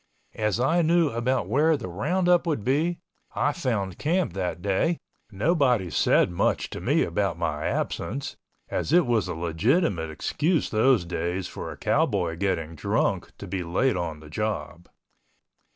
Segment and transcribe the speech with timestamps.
[0.33, 2.97] As I knew about where the roundup would be,
[3.35, 4.97] I found camp that day,
[5.31, 8.35] nobody said much to me about my absence,
[8.67, 13.61] as it was a legitimate excuse those days for a cowboy getting drunk to be
[13.61, 14.89] late on the job.